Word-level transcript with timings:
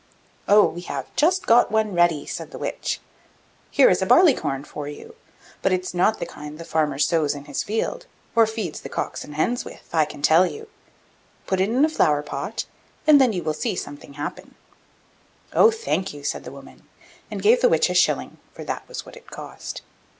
'Oh, 0.47 0.65
we 0.65 0.81
have 0.89 1.15
just 1.15 1.45
got 1.45 1.69
one 1.71 1.93
ready!' 1.93 2.25
said 2.25 2.49
the 2.49 2.57
Witch. 2.57 2.99
'Here 3.69 3.87
is 3.87 4.01
a 4.01 4.07
barley 4.07 4.33
corn 4.33 4.63
for 4.63 4.87
you, 4.87 5.13
but 5.61 5.71
it's 5.71 5.93
not 5.93 6.17
the 6.17 6.25
kind 6.25 6.57
the 6.57 6.65
farmer 6.65 6.97
sows 6.97 7.35
in 7.35 7.45
his 7.45 7.61
field, 7.61 8.07
or 8.35 8.47
feeds 8.47 8.81
the 8.81 8.89
cocks 8.89 9.23
and 9.23 9.35
hens 9.35 9.63
with, 9.63 9.87
I 9.93 10.05
can 10.05 10.23
tell 10.23 10.47
you. 10.47 10.67
Put 11.45 11.61
it 11.61 11.69
in 11.69 11.85
a 11.85 11.87
flower 11.87 12.23
pot, 12.23 12.65
and 13.05 13.21
then 13.21 13.31
you 13.31 13.43
will 13.43 13.53
see 13.53 13.75
something 13.75 14.13
happen.' 14.13 14.55
'Oh, 15.53 15.69
thank 15.69 16.15
you!' 16.15 16.23
said 16.23 16.45
the 16.45 16.51
woman, 16.51 16.81
and 17.29 17.39
gave 17.43 17.61
the 17.61 17.69
Witch 17.69 17.87
a 17.87 17.93
shilling, 17.93 18.39
for 18.55 18.63
that 18.63 18.87
was 18.87 19.05
what 19.05 19.15
it 19.15 19.29
cost. 19.29 19.83